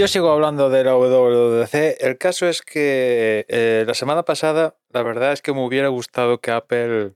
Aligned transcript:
yo 0.00 0.08
sigo 0.08 0.32
hablando 0.32 0.70
de 0.70 0.82
la 0.82 0.96
WWDC. 0.96 2.00
El 2.00 2.16
caso 2.16 2.48
es 2.48 2.62
que 2.62 3.44
eh, 3.48 3.84
la 3.86 3.92
semana 3.92 4.22
pasada, 4.22 4.74
la 4.88 5.02
verdad 5.02 5.34
es 5.34 5.42
que 5.42 5.52
me 5.52 5.62
hubiera 5.62 5.88
gustado 5.88 6.40
que 6.40 6.50
Apple 6.52 7.12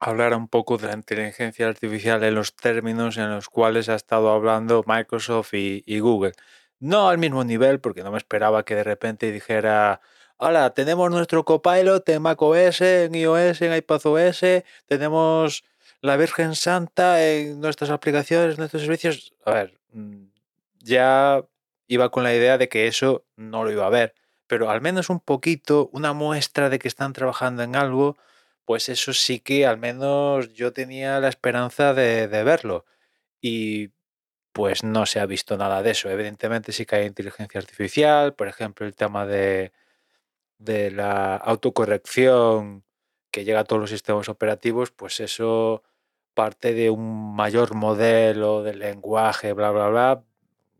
hablara 0.00 0.36
un 0.36 0.48
poco 0.48 0.78
de 0.78 0.88
la 0.88 0.94
inteligencia 0.94 1.68
artificial 1.68 2.24
en 2.24 2.34
los 2.34 2.56
términos 2.56 3.18
en 3.18 3.30
los 3.30 3.48
cuales 3.48 3.88
ha 3.88 3.94
estado 3.94 4.30
hablando 4.30 4.82
Microsoft 4.84 5.54
y, 5.54 5.84
y 5.86 6.00
Google. 6.00 6.32
No 6.80 7.08
al 7.08 7.18
mismo 7.18 7.44
nivel, 7.44 7.78
porque 7.78 8.02
no 8.02 8.10
me 8.10 8.18
esperaba 8.18 8.64
que 8.64 8.74
de 8.74 8.82
repente 8.82 9.30
dijera, 9.30 10.00
hola, 10.38 10.74
tenemos 10.74 11.08
nuestro 11.12 11.44
copilot 11.44 12.08
en 12.08 12.22
macOS, 12.22 12.80
en 12.80 13.14
iOS, 13.14 13.62
en 13.62 13.76
iPadOS, 13.76 14.40
tenemos 14.86 15.62
la 16.00 16.16
Virgen 16.16 16.56
Santa 16.56 17.24
en 17.24 17.60
nuestras 17.60 17.90
aplicaciones, 17.90 18.54
en 18.54 18.58
nuestros 18.58 18.82
servicios. 18.82 19.32
A 19.44 19.52
ver, 19.52 19.78
mm, 19.92 20.24
ya 20.80 21.44
iba 21.88 22.10
con 22.10 22.24
la 22.24 22.34
idea 22.34 22.58
de 22.58 22.68
que 22.68 22.86
eso 22.88 23.26
no 23.36 23.64
lo 23.64 23.72
iba 23.72 23.86
a 23.86 23.90
ver, 23.90 24.14
pero 24.46 24.70
al 24.70 24.80
menos 24.80 25.10
un 25.10 25.20
poquito, 25.20 25.90
una 25.92 26.12
muestra 26.14 26.70
de 26.70 26.78
que 26.78 26.88
están 26.88 27.12
trabajando 27.12 27.62
en 27.62 27.76
algo, 27.76 28.16
pues 28.64 28.88
eso 28.88 29.12
sí 29.14 29.40
que 29.40 29.66
al 29.66 29.78
menos 29.78 30.52
yo 30.54 30.72
tenía 30.72 31.20
la 31.20 31.28
esperanza 31.28 31.94
de, 31.94 32.28
de 32.28 32.44
verlo. 32.44 32.84
Y 33.42 33.90
pues 34.52 34.84
no 34.84 35.06
se 35.06 35.20
ha 35.20 35.26
visto 35.26 35.56
nada 35.58 35.82
de 35.82 35.92
eso. 35.92 36.10
Evidentemente 36.10 36.72
sí 36.72 36.86
que 36.86 36.96
hay 36.96 37.06
inteligencia 37.06 37.60
artificial, 37.60 38.34
por 38.34 38.48
ejemplo, 38.48 38.86
el 38.86 38.94
tema 38.96 39.26
de, 39.26 39.72
de 40.58 40.90
la 40.90 41.36
autocorrección 41.36 42.84
que 43.30 43.44
llega 43.44 43.60
a 43.60 43.64
todos 43.64 43.80
los 43.80 43.90
sistemas 43.90 44.28
operativos, 44.28 44.90
pues 44.90 45.20
eso 45.20 45.82
parte 46.34 46.74
de 46.74 46.90
un 46.90 47.34
mayor 47.36 47.74
modelo 47.74 48.62
de 48.62 48.74
lenguaje, 48.74 49.52
bla, 49.52 49.70
bla, 49.70 49.88
bla, 49.88 50.24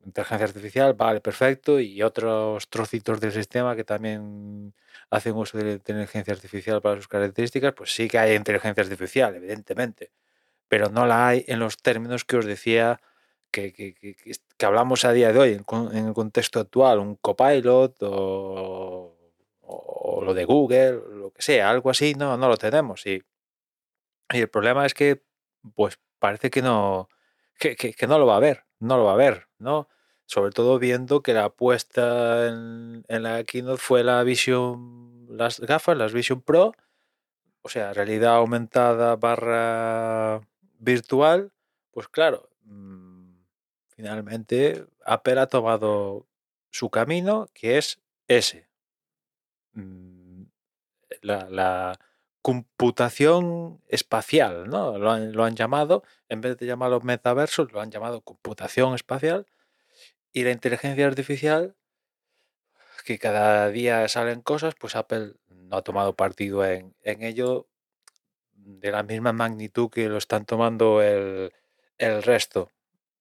inteligencia 0.04 0.46
artificial, 0.46 0.94
vale, 0.94 1.20
perfecto, 1.20 1.80
y 1.80 2.02
otros 2.02 2.68
trocitos 2.68 3.20
del 3.20 3.32
sistema 3.32 3.76
que 3.76 3.84
también 3.84 4.74
hacen 5.10 5.34
uso 5.34 5.58
de 5.58 5.64
la 5.64 5.72
inteligencia 5.72 6.32
artificial 6.32 6.80
para 6.82 6.96
sus 6.96 7.08
características, 7.08 7.74
pues 7.74 7.94
sí 7.94 8.08
que 8.08 8.18
hay 8.18 8.34
inteligencia 8.34 8.82
artificial, 8.82 9.34
evidentemente, 9.34 10.10
pero 10.68 10.88
no 10.90 11.06
la 11.06 11.28
hay 11.28 11.44
en 11.48 11.58
los 11.58 11.78
términos 11.78 12.24
que 12.24 12.36
os 12.36 12.46
decía 12.46 13.00
que, 13.50 13.72
que, 13.72 13.94
que, 13.94 14.16
que 14.56 14.66
hablamos 14.66 15.04
a 15.04 15.12
día 15.12 15.32
de 15.32 15.38
hoy, 15.38 15.52
en, 15.52 16.06
el 16.06 16.14
contexto 16.14 16.60
actual, 16.60 16.98
un 16.98 17.16
copilot 17.16 17.96
o, 18.02 19.14
lo 20.22 20.34
de 20.34 20.44
Google, 20.44 21.00
lo 21.14 21.30
que 21.30 21.42
sea, 21.42 21.70
algo 21.70 21.90
así, 21.90 22.14
no, 22.14 22.36
no 22.36 22.48
lo 22.48 22.56
tenemos. 22.56 23.06
Y, 23.06 23.22
y 24.32 24.38
el 24.38 24.48
problema 24.48 24.84
es 24.84 24.94
que, 24.94 25.22
pues 25.74 25.98
parece 26.18 26.50
que 26.50 26.60
no, 26.62 27.08
que, 27.58 27.94
no 28.06 28.18
lo 28.18 28.26
va 28.26 28.36
a 28.36 28.40
ver, 28.40 28.64
no 28.80 28.96
lo 28.96 29.04
va 29.04 29.12
a 29.12 29.16
ver, 29.16 29.48
¿no? 29.58 29.88
Sobre 30.26 30.52
todo 30.52 30.78
viendo 30.78 31.22
que 31.22 31.32
la 31.34 31.44
apuesta 31.46 32.48
en, 32.48 33.04
en 33.08 33.22
la 33.22 33.44
Keynote 33.44 33.80
fue 33.80 34.04
la 34.04 34.22
Vision, 34.22 35.26
las 35.30 35.60
gafas, 35.60 35.96
las 35.96 36.12
Vision 36.12 36.42
Pro, 36.42 36.72
o 37.62 37.68
sea, 37.68 37.92
realidad 37.92 38.36
aumentada 38.36 39.16
barra 39.16 40.40
virtual, 40.78 41.52
pues 41.90 42.08
claro, 42.08 42.48
mmm, 42.62 43.32
finalmente 43.96 44.86
Apple 45.04 45.40
ha 45.40 45.46
tomado 45.46 46.26
su 46.70 46.90
camino, 46.90 47.48
que 47.54 47.78
es 47.78 48.00
ese. 48.28 48.68
La, 51.22 51.48
la, 51.50 51.98
computación 52.48 53.82
espacial, 53.88 54.70
¿no? 54.70 54.96
Lo 54.96 55.44
han, 55.44 55.54
llamado, 55.54 56.02
en 56.30 56.40
vez 56.40 56.56
de 56.56 56.64
llamarlo 56.64 56.98
metaversos, 57.02 57.70
lo 57.72 57.82
han 57.82 57.90
llamado 57.90 58.22
computación 58.22 58.94
espacial. 58.94 59.46
Y 60.32 60.44
la 60.44 60.52
inteligencia 60.52 61.06
artificial, 61.06 61.76
que 63.04 63.18
cada 63.18 63.68
día 63.68 64.08
salen 64.08 64.40
cosas, 64.40 64.74
pues 64.80 64.96
Apple 64.96 65.34
no 65.50 65.76
ha 65.76 65.82
tomado 65.82 66.16
partido 66.16 66.64
en, 66.64 66.94
ello 67.02 67.68
de 68.52 68.92
la 68.92 69.02
misma 69.02 69.34
magnitud 69.34 69.90
que 69.90 70.08
lo 70.08 70.16
están 70.16 70.46
tomando 70.46 71.02
el, 71.02 71.52
el 71.98 72.22
resto. 72.22 72.70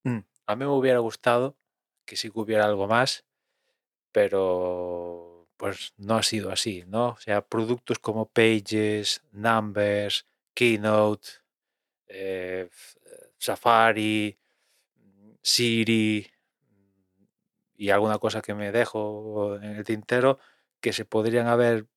Mm, 0.03 0.19
a 0.45 0.55
mí 0.55 0.63
me 0.63 0.71
hubiera 0.71 0.99
gustado 0.99 1.57
que 2.05 2.15
sí 2.15 2.31
que 2.31 2.39
hubiera 2.39 2.63
algo 2.63 2.87
más, 2.87 3.25
pero 4.13 5.26
pues 5.57 5.93
no 5.97 6.15
ha 6.17 6.23
sido 6.23 6.51
así, 6.51 6.85
¿no? 6.87 7.09
O 7.09 7.17
sea, 7.19 7.41
productos 7.41 7.99
como 7.99 8.27
Pages, 8.27 9.23
Numbers, 9.31 10.25
Keynote, 10.53 11.29
eh, 12.07 12.69
Safari, 13.37 14.37
Siri 15.41 16.27
y 17.75 17.89
alguna 17.91 18.17
cosa 18.17 18.41
que 18.41 18.53
me 18.53 18.71
dejo 18.71 19.55
en 19.57 19.63
el 19.77 19.83
tintero 19.83 20.39
que 20.81 20.93
se 20.93 21.05
podrían 21.05 21.47
haber 21.47 21.87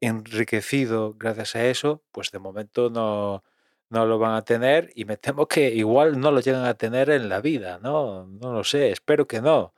enriquecido 0.00 1.14
gracias 1.18 1.56
a 1.56 1.66
eso, 1.66 2.02
pues 2.12 2.30
de 2.32 2.38
momento 2.40 2.90
no, 2.90 3.44
no 3.90 4.06
lo 4.06 4.18
van 4.18 4.34
a 4.34 4.42
tener 4.44 4.92
y 4.94 5.04
me 5.06 5.16
temo 5.18 5.48
que 5.48 5.70
igual 5.74 6.20
no 6.20 6.32
lo 6.32 6.40
llegan 6.40 6.66
a 6.66 6.74
tener 6.74 7.10
en 7.10 7.28
la 7.28 7.40
vida, 7.40 7.80
¿no? 7.82 8.26
No 8.26 8.52
lo 8.52 8.64
sé, 8.64 8.90
espero 8.92 9.26
que 9.28 9.42
no. 9.42 9.73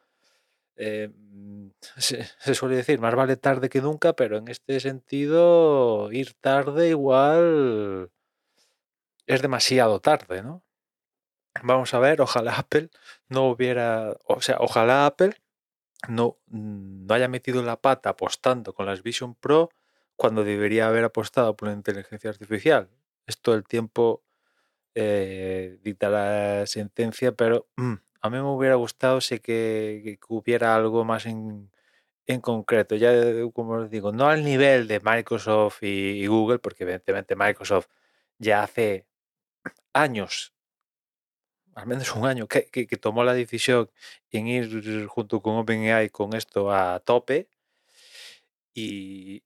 Eh, 0.76 1.10
se, 1.98 2.24
se, 2.38 2.54
suele 2.54 2.76
decir, 2.76 3.00
más 3.00 3.14
vale 3.14 3.36
tarde 3.36 3.68
que 3.68 3.80
nunca, 3.80 4.14
pero 4.14 4.38
en 4.38 4.48
este 4.48 4.80
sentido, 4.80 6.10
ir 6.12 6.34
tarde 6.34 6.88
igual 6.88 8.10
es 9.26 9.42
demasiado 9.42 10.00
tarde, 10.00 10.42
¿no? 10.42 10.62
Vamos 11.62 11.94
a 11.94 11.98
ver, 11.98 12.20
ojalá 12.20 12.54
Apple 12.58 12.90
no 13.28 13.48
hubiera, 13.48 14.16
o 14.26 14.40
sea, 14.40 14.56
ojalá 14.60 15.06
Apple 15.06 15.34
no, 16.08 16.38
no 16.46 17.14
haya 17.14 17.28
metido 17.28 17.62
la 17.62 17.80
pata 17.80 18.10
apostando 18.10 18.74
con 18.74 18.86
las 18.86 19.02
Vision 19.02 19.34
Pro 19.34 19.70
cuando 20.16 20.44
debería 20.44 20.88
haber 20.88 21.04
apostado 21.04 21.56
por 21.56 21.68
la 21.68 21.74
inteligencia 21.74 22.30
artificial. 22.30 22.90
Esto 23.26 23.54
el 23.54 23.64
tiempo 23.64 24.22
eh, 24.94 25.78
dictará 25.82 26.66
sentencia, 26.66 27.32
pero 27.32 27.68
mm, 27.76 27.94
a 28.26 28.30
mí 28.30 28.36
me 28.38 28.44
hubiera 28.44 28.76
gustado 28.76 29.20
sé 29.20 29.40
que, 29.40 30.18
hubiera 30.28 30.74
algo 30.76 31.04
más 31.04 31.26
en, 31.26 31.70
en, 32.26 32.40
concreto, 32.40 32.96
ya 32.96 33.12
como 33.52 33.74
os 33.74 33.90
digo, 33.90 34.12
no 34.12 34.28
al 34.28 34.44
nivel 34.44 34.88
de 34.88 35.00
Microsoft 35.00 35.82
y, 35.82 36.26
Google, 36.26 36.58
porque 36.58 36.84
evidentemente 36.84 37.36
Microsoft 37.36 37.88
ya 38.38 38.62
hace 38.64 39.06
años, 39.92 40.54
al 41.74 41.86
menos 41.86 42.14
un 42.16 42.26
año, 42.26 42.48
que, 42.48 42.66
que, 42.70 42.86
que 42.86 42.96
tomó 42.96 43.24
la 43.24 43.34
decisión 43.34 43.90
en 44.30 44.46
ir 44.48 45.06
junto 45.06 45.40
con 45.42 45.56
OpenAI 45.56 46.10
con 46.10 46.34
esto 46.34 46.72
a 46.72 47.00
tope. 47.00 47.48
Y, 48.74 49.42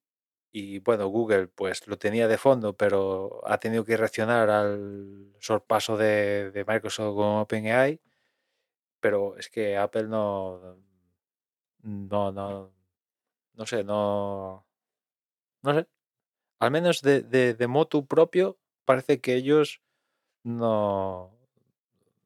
y 0.52 0.80
bueno, 0.80 1.06
Google 1.08 1.48
pues 1.48 1.86
lo 1.86 1.98
tenía 1.98 2.28
de 2.28 2.38
fondo, 2.38 2.76
pero 2.76 3.40
ha 3.46 3.58
tenido 3.58 3.84
que 3.84 3.96
reaccionar 3.96 4.50
al 4.50 5.32
sorpaso 5.40 5.96
de, 5.96 6.50
de 6.50 6.64
Microsoft 6.64 7.14
con 7.16 7.38
OpenAI 7.38 8.00
pero 9.00 9.36
es 9.38 9.48
que 9.50 9.76
Apple 9.76 10.04
no, 10.04 10.78
no, 11.82 12.32
no, 12.32 12.72
no 13.54 13.66
sé, 13.66 13.84
no, 13.84 14.66
no 15.62 15.74
sé, 15.74 15.86
al 16.60 16.70
menos 16.70 17.02
de, 17.02 17.22
de, 17.22 17.54
de 17.54 17.66
motu 17.68 18.06
propio, 18.06 18.58
parece 18.84 19.20
que 19.20 19.34
ellos 19.34 19.82
no, 20.44 21.32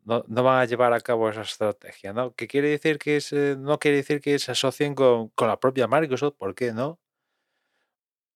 no, 0.05 0.25
no, 0.29 0.43
van 0.43 0.61
a 0.63 0.65
llevar 0.67 0.93
a 0.93 1.01
cabo 1.01 1.29
esa 1.31 1.43
estrategia, 1.43 2.13
¿no? 2.13 2.35
Que 2.35 2.49
quiere 2.49 2.69
decir 2.71 2.99
que 2.99 3.21
se, 3.21 3.57
no 3.57 3.79
quiere 3.79 3.99
decir 3.99 4.21
que 4.21 4.39
se 4.39 4.53
asocien 4.53 4.95
con, 4.95 5.29
con, 5.31 5.49
la 5.49 5.59
propia 5.61 5.89
Microsoft, 5.89 6.37
¿por 6.37 6.55
qué 6.55 6.73
no? 6.73 7.01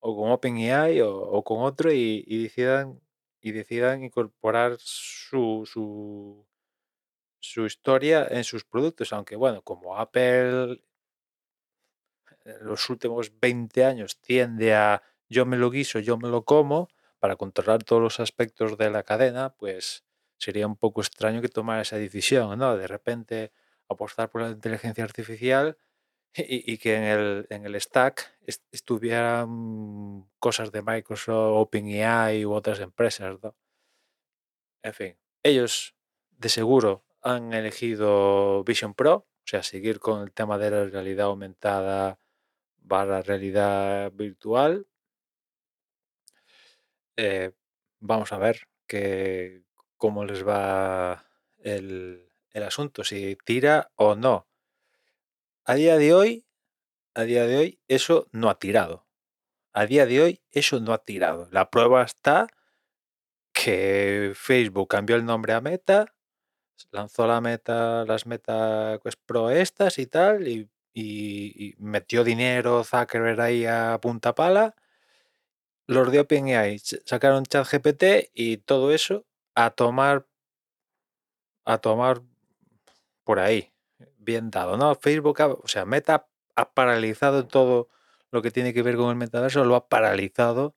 O 0.01 0.17
con 0.17 0.31
OpenAI 0.31 1.01
o, 1.03 1.13
o 1.17 1.45
con 1.45 1.63
otro 1.63 1.93
y, 1.93 2.25
y, 2.27 2.43
decidan 2.45 3.01
y 3.41 3.53
decidan 3.53 4.05
incorporar 4.05 4.77
su, 4.79 5.65
su 5.67 6.48
su 7.53 7.67
historia 7.67 8.27
en 8.31 8.45
sus 8.45 8.65
productos, 8.65 9.13
aunque 9.13 9.37
bueno, 9.37 9.63
como 9.63 9.97
Apple 9.99 10.83
en 12.45 12.65
los 12.65 12.89
últimos 12.91 13.33
20 13.41 13.85
años 13.85 14.21
tiende 14.21 14.75
a 14.75 15.03
yo 15.29 15.45
me 15.47 15.57
lo 15.57 15.71
guiso, 15.71 15.99
yo 15.99 16.17
me 16.17 16.29
lo 16.29 16.45
como, 16.45 16.89
para 17.19 17.37
controlar 17.37 17.85
todos 17.85 18.03
los 18.03 18.21
aspectos 18.21 18.79
de 18.79 18.91
la 18.91 19.03
cadena, 19.03 19.55
pues 19.55 20.05
sería 20.39 20.67
un 20.67 20.77
poco 20.77 21.01
extraño 21.01 21.43
que 21.43 21.49
tomara 21.49 21.83
esa 21.83 21.97
decisión, 21.97 22.59
¿no? 22.59 22.77
De 22.77 22.87
repente 22.87 23.53
apostar 23.89 24.31
por 24.31 24.43
la 24.43 24.51
inteligencia 24.51 25.05
artificial 25.05 25.77
y, 26.35 26.79
que 26.79 26.95
en 26.97 27.05
el, 27.05 27.47
en 27.51 27.67
el 27.67 27.81
stack 27.81 28.39
est 28.47 28.63
estuvieran 28.73 30.29
cosas 30.39 30.71
de 30.73 30.83
Microsoft, 30.83 31.57
OpenAI 31.63 32.45
u 32.45 32.53
otras 32.53 32.81
empresas, 32.81 33.39
¿no? 33.43 33.55
En 34.83 34.95
fin, 34.95 35.19
ellos 35.43 35.95
de 36.31 36.49
seguro 36.49 37.05
han 37.23 37.53
elegido 37.53 38.65
Vision 38.65 38.95
Pro, 38.95 39.15
o 39.15 39.45
sea, 39.45 39.63
seguir 39.63 39.99
con 40.01 40.23
el 40.23 40.33
tema 40.33 40.59
de 40.59 40.71
la 40.71 40.85
realidad 40.85 41.27
aumentada 41.27 42.19
barra 42.79 43.23
realidad 43.23 44.13
virtual. 44.13 44.87
Eh, 47.17 47.53
vamos 48.01 48.33
a 48.33 48.39
ver 48.39 48.69
que, 48.87 49.65
cómo 49.97 50.25
les 50.25 50.47
va 50.47 51.27
el, 51.59 52.31
el, 52.53 52.63
asunto, 52.63 53.05
si 53.05 53.37
tira 53.45 53.91
o 53.97 54.15
no. 54.15 54.49
a 55.65 55.75
día 55.75 55.97
de 55.99 56.15
hoy, 56.15 56.47
a 57.15 57.23
día 57.23 57.47
de 57.47 57.57
hoy, 57.59 57.81
eso 57.89 58.29
no 58.33 58.49
ha 58.51 58.59
tirado. 58.59 59.07
A 59.73 59.87
día 59.87 60.07
de 60.07 60.23
hoy, 60.23 60.43
eso 60.51 60.81
no 60.81 60.93
ha 60.93 61.05
tirado. 61.05 61.49
La 61.51 61.71
prueba 61.71 62.03
está 62.03 62.49
que 63.53 64.33
Facebook 64.35 64.89
cambió 64.89 65.17
el 65.17 65.25
nombre 65.25 65.53
a 65.53 65.61
Meta, 65.61 66.15
lanzó 66.91 67.27
la 67.27 67.41
Meta, 67.41 68.05
las 68.05 68.27
Meta 68.27 68.99
Quest 69.03 69.21
Pro 69.27 69.51
estas 69.51 69.99
y 69.99 70.07
tal, 70.07 70.49
y, 70.49 70.69
metió 71.79 72.25
dinero 72.25 72.83
Zuckerberg 72.83 73.41
ahí 73.41 73.67
a 73.67 73.99
punta 74.01 74.35
pala. 74.35 74.75
Los 75.87 76.11
de 76.11 76.21
OpenAI 76.21 76.79
sacaron 77.05 77.45
ChatGPT 77.45 78.31
y 78.35 78.59
todo 78.59 78.93
eso 78.93 79.25
a 79.55 79.71
tomar 79.71 80.27
a 81.65 81.79
tomar 81.79 82.23
por 83.25 83.39
ahí. 83.39 83.73
Bien 84.19 84.51
dado, 84.51 84.77
¿no? 84.77 84.95
Facebook, 84.97 85.39
o 85.41 85.69
sea, 85.69 85.85
Meta 85.85 86.27
ha 86.57 86.73
paralizado 86.73 87.47
todo 87.47 87.89
lo 88.31 88.43
que 88.43 88.51
tiene 88.51 88.75
que 88.75 88.83
ver 88.83 88.97
con 88.97 89.11
el 89.11 89.17
metaverso, 89.17 89.65
lo 89.65 89.77
ha 89.77 89.89
paralizado 89.89 90.75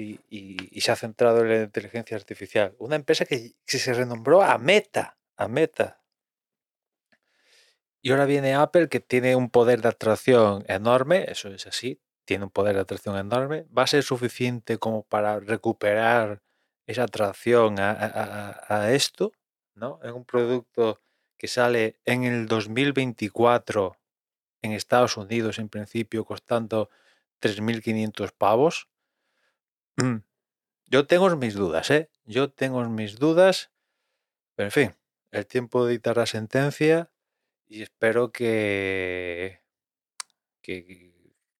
y, 0.00 0.80
se 0.80 0.92
ha 0.92 0.96
centrado 0.96 1.42
en 1.42 1.48
la 1.48 1.62
inteligencia 1.62 2.16
artificial. 2.16 2.74
Una 2.78 2.96
empresa 2.96 3.24
que, 3.24 3.54
se 3.64 3.94
renombró 3.94 4.42
a 4.42 4.58
Meta, 4.58 5.18
a 5.36 5.48
Meta. 5.48 6.00
Y 8.02 8.10
ahora 8.10 8.24
viene 8.24 8.54
Apple 8.54 8.88
que 8.88 9.00
tiene 9.00 9.36
un 9.36 9.50
poder 9.50 9.82
de 9.82 9.88
atracción 9.88 10.64
enorme, 10.68 11.26
eso 11.28 11.48
es 11.50 11.66
así, 11.66 12.00
tiene 12.24 12.44
un 12.44 12.50
poder 12.50 12.74
de 12.74 12.82
atracción 12.82 13.16
enorme. 13.16 13.66
¿Va 13.76 13.82
a 13.82 13.86
ser 13.86 14.02
suficiente 14.02 14.78
como 14.78 15.02
para 15.02 15.38
recuperar 15.40 16.42
esa 16.86 17.04
atracción 17.04 17.78
a- 17.78 18.60
a 18.68 18.92
esto? 18.92 19.32
¿No? 19.74 20.00
Es 20.02 20.12
un 20.12 20.24
producto 20.24 21.00
que 21.36 21.48
sale 21.48 21.98
en 22.04 22.24
el 22.24 22.46
2024 22.46 23.96
en 24.62 24.72
Estados 24.72 25.16
Unidos 25.16 25.58
en 25.58 25.68
principio 25.68 26.24
costando 26.24 26.90
3.500 27.40 28.32
pavos. 28.32 28.89
Mm, 29.96 30.16
Yo 30.86 31.06
tengo 31.08 31.34
mis 31.36 31.54
dudas, 31.54 31.90
¿eh? 31.90 32.10
Yo 32.26 32.50
tengo 32.52 32.84
mis 32.88 33.18
dudas, 33.18 33.70
pero 34.56 34.68
en 34.68 34.72
fin, 34.72 34.96
el 35.32 35.46
tiempo 35.46 35.86
dicta 35.86 36.14
la 36.14 36.26
sentencia 36.26 37.10
y 37.68 37.82
espero 37.82 38.32
que, 38.32 39.62
que, 40.62 41.12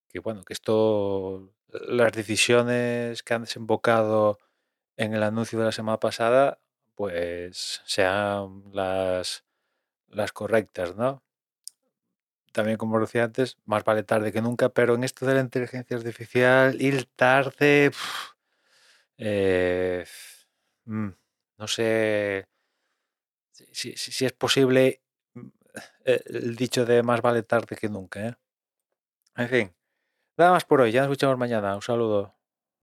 que, 0.09 0.19
bueno, 0.21 0.45
que 0.45 0.53
esto, 0.53 1.53
las 1.69 2.13
decisiones 2.13 3.23
que 3.23 3.35
han 3.35 3.43
desembocado 3.43 4.39
en 4.97 5.15
el 5.15 5.23
anuncio 5.23 5.59
de 5.59 5.67
la 5.67 5.73
semana 5.73 6.01
pasada, 6.01 6.61
pues 6.95 7.83
sean 7.87 8.65
las, 8.73 9.45
las 10.09 10.33
correctas, 10.33 10.97
¿no? 10.97 11.23
También, 12.53 12.79
como 12.79 12.99
decía 13.01 13.25
antes, 13.25 13.57
más 13.65 13.85
vale 13.85 14.03
tarde 14.03 14.33
que 14.33 14.43
nunca, 14.43 14.69
pero 14.71 14.95
en 14.95 15.05
esto 15.05 15.25
de 15.27 15.35
la 15.35 15.41
inteligencia 15.41 15.97
artificial, 15.97 16.81
ir 16.83 17.07
tarde, 17.17 17.93
eh, 19.19 20.05
mm, 20.87 21.09
no 21.59 21.67
sé 21.69 22.45
si- 23.97 23.97
si 23.97 24.25
es 24.27 24.33
posible 24.33 25.03
mm, 25.35 25.47
eh, 26.07 26.23
el 26.27 26.57
dicho 26.57 26.85
de 26.85 27.03
más 27.03 27.21
vale 27.23 27.43
tarde 27.43 27.77
que 27.77 27.89
nunca, 27.89 28.27
¿eh? 28.29 28.35
En 29.37 29.49
fin, 29.49 29.75
nada 30.39 30.53
más 30.53 30.65
por 30.67 30.81
hoy, 30.83 30.93
ya 30.93 31.03
nos 31.03 31.09
escuchamos 31.11 31.39
mañana, 31.39 31.75
un 31.77 31.83
saludo. 31.83 32.37